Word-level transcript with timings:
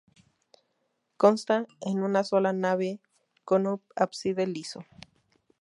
Consta 1.17 1.67
de 1.85 1.91
una 1.91 2.23
sola 2.23 2.53
nave 2.53 3.01
con 3.45 3.67
un 3.67 3.83
ábside 3.95 4.47
liso. 4.47 4.83